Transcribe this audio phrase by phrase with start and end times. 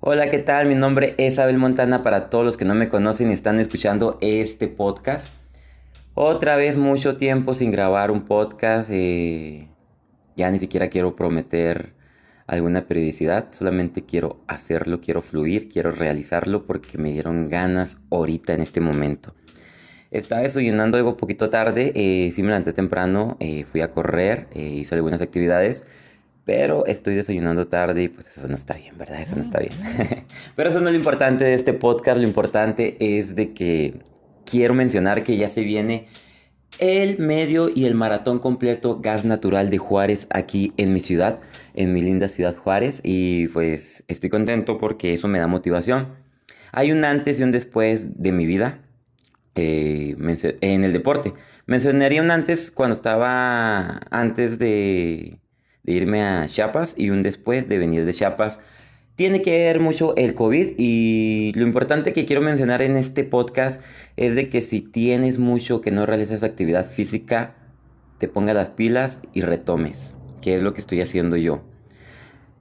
[0.00, 0.66] Hola, ¿qué tal?
[0.68, 4.18] Mi nombre es Abel Montana para todos los que no me conocen y están escuchando
[4.20, 5.28] este podcast.
[6.14, 8.88] Otra vez mucho tiempo sin grabar un podcast.
[8.92, 9.68] eh,
[10.36, 11.94] ya ni siquiera quiero prometer
[12.46, 13.48] alguna periodicidad.
[13.52, 19.34] Solamente quiero hacerlo, quiero fluir, quiero realizarlo porque me dieron ganas ahorita en este momento.
[20.10, 21.92] Estaba desayunando algo poquito tarde.
[21.94, 23.36] Eh, sí me levanté temprano.
[23.40, 24.46] eh, fui a correr.
[24.54, 25.84] eh, hice algunas actividades.
[26.48, 29.20] Pero estoy desayunando tarde y pues eso no está bien, ¿verdad?
[29.20, 29.74] Eso no está bien.
[30.56, 32.18] Pero eso no es lo importante de este podcast.
[32.18, 33.98] Lo importante es de que
[34.46, 36.06] quiero mencionar que ya se viene
[36.78, 41.38] el medio y el maratón completo gas natural de Juárez aquí en mi ciudad,
[41.74, 43.02] en mi linda ciudad Juárez.
[43.04, 46.14] Y pues estoy contento porque eso me da motivación.
[46.72, 48.80] Hay un antes y un después de mi vida
[49.54, 50.16] eh,
[50.62, 51.34] en el deporte.
[51.66, 55.40] Mencionaría un antes cuando estaba antes de,
[55.82, 58.60] de irme a Chiapas y un después de venir de Chiapas.
[59.16, 63.82] Tiene que ver mucho el COVID y lo importante que quiero mencionar en este podcast
[64.16, 67.56] es de que si tienes mucho que no realizas actividad física,
[68.18, 71.62] te pongas las pilas y retomes, que es lo que estoy haciendo yo.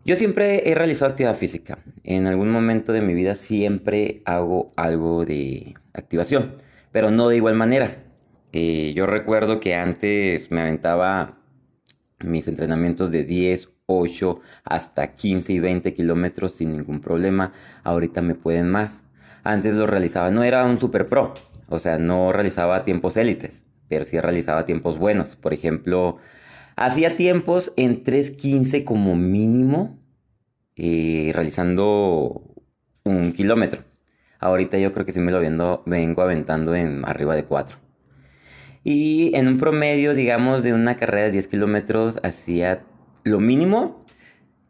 [0.07, 1.79] Yo siempre he realizado actividad física.
[2.03, 6.55] En algún momento de mi vida siempre hago algo de activación,
[6.93, 8.03] pero no de igual manera.
[8.53, 11.36] Eh, yo recuerdo que antes me aventaba
[12.19, 17.53] mis entrenamientos de 10, 8, hasta 15 y 20 kilómetros sin ningún problema.
[17.83, 19.03] Ahorita me pueden más.
[19.43, 21.33] Antes lo realizaba, no era un super pro,
[21.69, 25.35] o sea, no realizaba tiempos élites, pero sí realizaba tiempos buenos.
[25.35, 26.17] Por ejemplo,
[26.75, 29.99] hacía tiempos en 3.15 como mínimo,
[30.75, 32.55] eh, realizando
[33.03, 33.83] un kilómetro.
[34.39, 37.86] Ahorita yo creo que sí me lo viendo, vengo aventando en arriba de 4.
[38.89, 42.85] Y en un promedio, digamos, de una carrera de 10 kilómetros, hacía
[43.25, 44.05] lo mínimo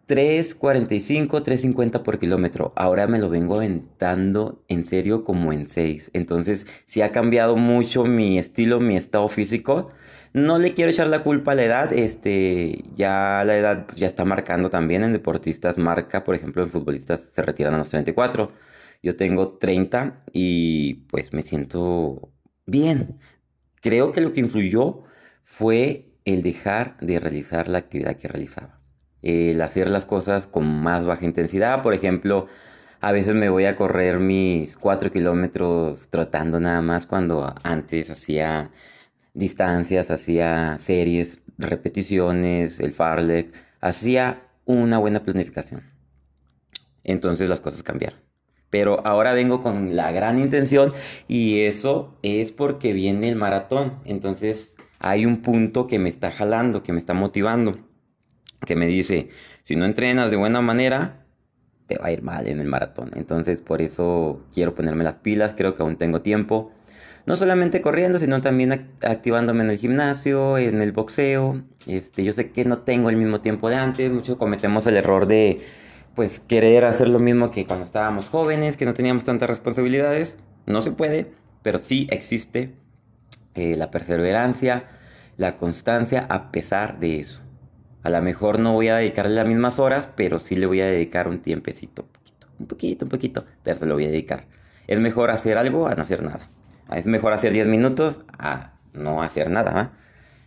[0.07, 2.73] 3.45, 3.50 por kilómetro.
[2.75, 6.09] Ahora me lo vengo aventando en serio como en 6.
[6.13, 9.91] Entonces, sí ha cambiado mucho mi estilo, mi estado físico.
[10.33, 11.93] No le quiero echar la culpa a la edad.
[11.93, 15.03] Este, ya la edad ya está marcando también.
[15.03, 18.51] En deportistas marca, por ejemplo, en futbolistas se retiran a los 34.
[19.03, 22.31] Yo tengo 30 y pues me siento
[22.65, 23.19] bien.
[23.87, 25.03] Creo que lo que influyó
[25.45, 28.81] fue el dejar de realizar la actividad que realizaba.
[29.21, 31.81] El hacer las cosas con más baja intensidad.
[31.83, 32.47] Por ejemplo,
[32.99, 38.71] a veces me voy a correr mis 4 kilómetros trotando nada más cuando antes hacía
[39.33, 45.83] distancias, hacía series, repeticiones, el farlek, hacía una buena planificación.
[47.05, 48.26] Entonces las cosas cambiaron.
[48.69, 50.93] Pero ahora vengo con la gran intención
[51.27, 53.99] y eso es porque viene el maratón.
[54.05, 57.77] Entonces hay un punto que me está jalando, que me está motivando,
[58.65, 59.29] que me dice,
[59.63, 61.25] si no entrenas de buena manera,
[61.87, 63.11] te va a ir mal en el maratón.
[63.15, 66.71] Entonces por eso quiero ponerme las pilas, creo que aún tengo tiempo.
[67.25, 71.61] No solamente corriendo, sino también act- activándome en el gimnasio, en el boxeo.
[71.85, 75.27] Este, yo sé que no tengo el mismo tiempo de antes, muchos cometemos el error
[75.27, 75.61] de
[76.17, 80.35] pues querer hacer lo mismo que cuando estábamos jóvenes, que no teníamos tantas responsabilidades.
[80.65, 82.73] No se puede, pero sí existe
[83.53, 84.85] eh, la perseverancia,
[85.37, 87.43] la constancia a pesar de eso.
[88.01, 90.87] A lo mejor no voy a dedicarle las mismas horas, pero sí le voy a
[90.87, 94.47] dedicar un tiempecito, un poquito, un poquito, un poquito, pero se lo voy a dedicar.
[94.87, 96.49] Es mejor hacer algo a no hacer nada.
[96.91, 99.93] Es mejor hacer 10 minutos a no hacer nada.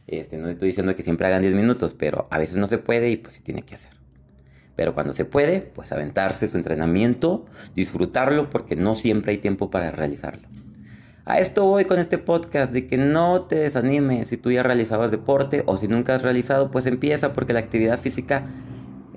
[0.08, 3.08] Este, no estoy diciendo que siempre hagan 10 minutos, pero a veces no se puede
[3.08, 3.99] y pues se tiene que hacer.
[4.80, 9.90] Pero cuando se puede, pues aventarse su entrenamiento, disfrutarlo, porque no siempre hay tiempo para
[9.90, 10.48] realizarlo.
[11.26, 15.10] A esto voy con este podcast, de que no te desanimes si tú ya realizabas
[15.10, 18.46] deporte o si nunca has realizado, pues empieza porque la actividad física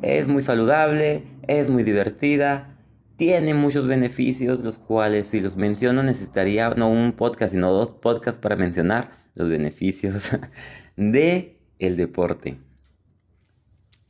[0.02, 2.76] es muy saludable, es muy divertida,
[3.16, 8.42] tiene muchos beneficios, los cuales si los menciono necesitaría no un podcast, sino dos podcasts
[8.42, 10.30] para mencionar los beneficios
[10.98, 12.58] de el deporte.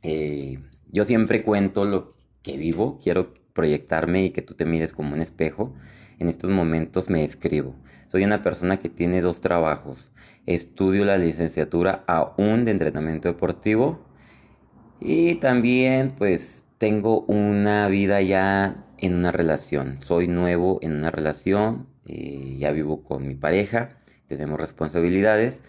[0.02, 0.58] Eh,
[0.94, 5.20] yo siempre cuento lo que vivo, quiero proyectarme y que tú te mires como un
[5.20, 5.74] espejo.
[6.20, 7.74] En estos momentos me escribo.
[8.12, 10.12] Soy una persona que tiene dos trabajos.
[10.46, 14.06] Estudio la licenciatura aún de entrenamiento deportivo
[15.00, 19.98] y también pues tengo una vida ya en una relación.
[20.00, 23.98] Soy nuevo en una relación, eh, ya vivo con mi pareja,
[24.28, 25.60] tenemos responsabilidades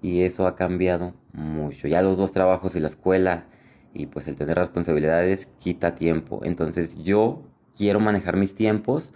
[0.00, 1.86] y eso ha cambiado mucho.
[1.86, 3.44] Ya los dos trabajos y la escuela
[3.92, 6.40] y pues el tener responsabilidades quita tiempo.
[6.44, 7.42] Entonces yo
[7.76, 9.12] quiero manejar mis tiempos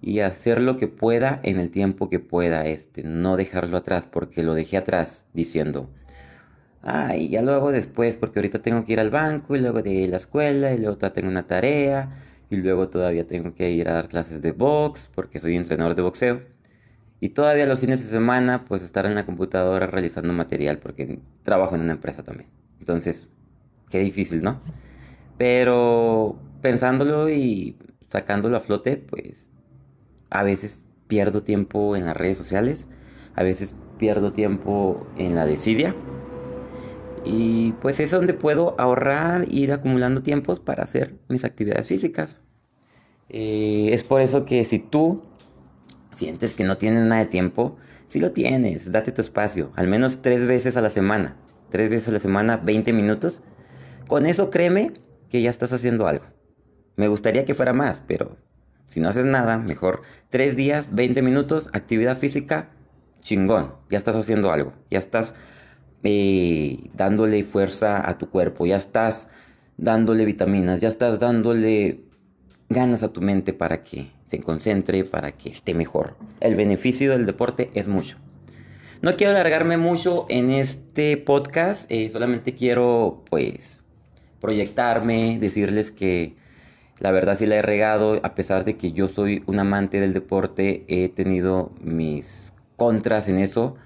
[0.00, 4.42] y hacer lo que pueda en el tiempo que pueda, este, no dejarlo atrás porque
[4.42, 5.90] lo dejé atrás diciendo,
[6.82, 10.08] ay, ya lo hago después porque ahorita tengo que ir al banco y luego de
[10.08, 12.10] la escuela y luego tengo una tarea
[12.50, 16.02] y luego todavía tengo que ir a dar clases de box porque soy entrenador de
[16.02, 16.42] boxeo.
[17.20, 21.74] Y todavía los fines de semana pues estar en la computadora realizando material porque trabajo
[21.76, 22.48] en una empresa también.
[22.80, 23.28] Entonces,
[23.90, 24.60] qué difícil, ¿no?
[25.36, 27.76] Pero pensándolo y
[28.08, 29.48] sacándolo a flote, pues
[30.30, 32.88] a veces pierdo tiempo en las redes sociales,
[33.34, 35.94] a veces pierdo tiempo en la desidia.
[37.24, 42.40] Y pues es donde puedo ahorrar, ir acumulando tiempos para hacer mis actividades físicas.
[43.28, 45.22] Eh, es por eso que si tú
[46.12, 47.76] sientes que no tienes nada de tiempo,
[48.06, 51.36] si lo tienes, date tu espacio, al menos tres veces a la semana,
[51.70, 53.42] tres veces a la semana, 20 minutos.
[54.10, 54.94] Con eso créeme
[55.28, 56.24] que ya estás haciendo algo.
[56.96, 58.38] Me gustaría que fuera más, pero
[58.88, 62.70] si no haces nada, mejor tres días, 20 minutos, actividad física,
[63.20, 65.32] chingón, ya estás haciendo algo, ya estás
[66.02, 69.28] eh, dándole fuerza a tu cuerpo, ya estás
[69.76, 72.00] dándole vitaminas, ya estás dándole
[72.68, 76.16] ganas a tu mente para que se concentre, para que esté mejor.
[76.40, 78.16] El beneficio del deporte es mucho.
[79.02, 83.79] No quiero alargarme mucho en este podcast, eh, solamente quiero pues
[84.40, 86.34] proyectarme, decirles que
[86.98, 90.12] la verdad sí la he regado, a pesar de que yo soy un amante del
[90.12, 93.76] deporte, he tenido mis contras en eso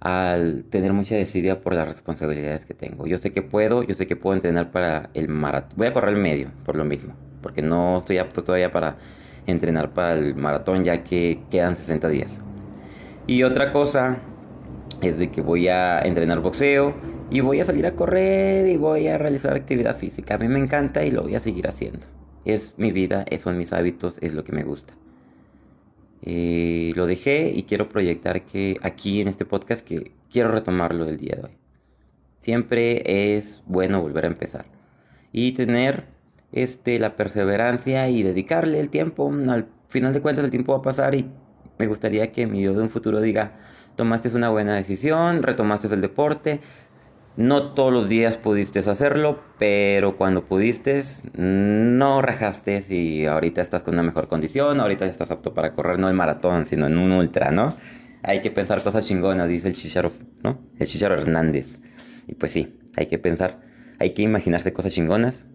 [0.00, 3.06] al tener mucha desidia por las responsabilidades que tengo.
[3.06, 5.76] Yo sé que puedo, yo sé que puedo entrenar para el maratón.
[5.76, 8.96] Voy a correr el medio, por lo mismo, porque no estoy apto todavía para
[9.46, 12.40] entrenar para el maratón ya que quedan 60 días.
[13.26, 14.18] Y otra cosa
[15.02, 16.94] es de que voy a entrenar boxeo
[17.30, 20.34] y voy a salir a correr y voy a realizar actividad física.
[20.34, 22.06] A mí me encanta y lo voy a seguir haciendo.
[22.44, 24.94] Es mi vida, son mis hábitos, es lo que me gusta.
[26.22, 31.36] Lo dejé y quiero proyectar que aquí en este podcast que quiero retomarlo del día
[31.36, 31.58] de hoy.
[32.40, 34.66] Siempre es bueno volver a empezar
[35.32, 36.06] y tener
[36.52, 39.32] este, la perseverancia y dedicarle el tiempo.
[39.48, 41.28] Al final de cuentas el tiempo va a pasar y
[41.78, 43.58] me gustaría que mi yo de un futuro diga,
[43.96, 46.60] tomaste una buena decisión, retomaste el deporte,
[47.36, 51.02] no todos los días pudiste hacerlo, pero cuando pudiste,
[51.34, 56.08] no rajaste y ahorita estás con una mejor condición, ahorita estás apto para correr no
[56.08, 57.76] el maratón, sino en un ultra, ¿no?
[58.22, 60.12] Hay que pensar cosas chingonas, dice el Chicharo,
[60.42, 60.58] ¿no?
[60.78, 61.78] El Chicharo Hernández.
[62.26, 63.60] Y pues sí, hay que pensar,
[63.98, 65.46] hay que imaginarse cosas chingonas,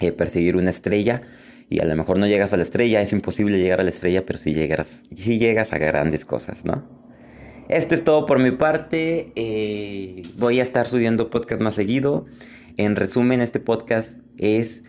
[0.00, 1.22] eh, perseguir una estrella,
[1.70, 4.26] y a lo mejor no llegas a la estrella, es imposible llegar a la estrella,
[4.26, 6.99] pero sí llegas, sí llegas a grandes cosas, ¿no?
[7.70, 9.30] Esto es todo por mi parte.
[9.36, 12.26] Eh, voy a estar subiendo podcast más seguido.
[12.76, 14.82] En resumen, este podcast es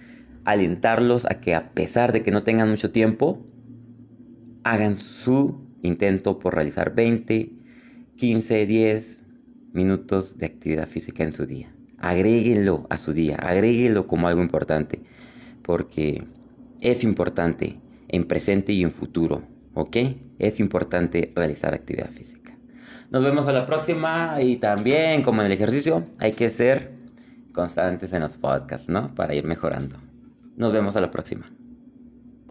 [0.46, 3.46] alentarlos a que a pesar de que no tengan mucho tiempo,
[4.64, 7.52] hagan su intento por realizar 20,
[8.16, 9.22] 15, 10
[9.74, 11.72] minutos de actividad física en su día.
[12.00, 15.02] Agréguenlo a su día, agréguenlo como algo importante,
[15.62, 16.24] porque
[16.80, 19.44] es importante en presente y en futuro,
[19.76, 19.98] ¿ok?
[20.40, 22.41] Es importante realizar actividad física.
[23.12, 26.94] Nos vemos a la próxima y también, como en el ejercicio, hay que ser
[27.52, 29.14] constantes en los podcasts, ¿no?
[29.14, 29.98] Para ir mejorando.
[30.56, 31.52] Nos vemos a la próxima.